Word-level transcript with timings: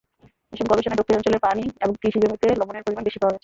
এসব 0.53 0.65
গবেষণায় 0.69 0.99
দক্ষিণাঞ্চলের 0.99 1.43
পানি 1.45 1.63
এবং 1.81 1.93
কৃষি 2.01 2.19
জমিতে 2.21 2.47
লবণের 2.59 2.85
পরিমাণ 2.85 3.03
বেশি 3.05 3.19
পাওয়া 3.19 3.33
গেছে। 3.33 3.39